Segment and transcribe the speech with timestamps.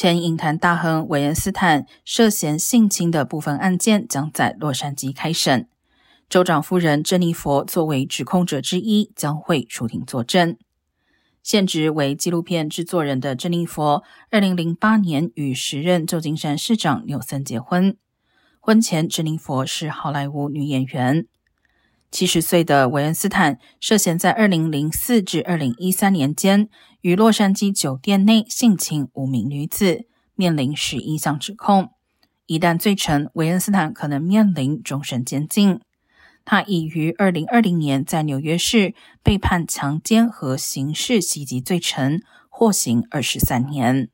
[0.00, 5.68] 前影坛大亨韦恩斯坦涉嫌性侵的部分案件将在洛杉矶开审，
[6.28, 10.56] 州长夫人珍妮佛作为指控者之一将会出庭作证。
[11.42, 17.96] 现职为纪录片制作人的珍妮佛，二零零八年与时任旧金山市长纽森结婚。
[18.60, 21.26] 婚前，珍妮佛是好莱坞女演员。
[22.10, 26.68] 七十岁的韦恩斯坦涉嫌在二零零四至二零一三年间，
[27.02, 31.90] 于洛杉矶酒店内性侵五名女子，面临十一项指控。
[32.46, 35.80] 一旦罪成，韦恩斯坦可能面临终身监禁。
[36.46, 44.08] 他已于二零二零年在纽约市被判强奸和刑事袭击罪成，获刑二十三年。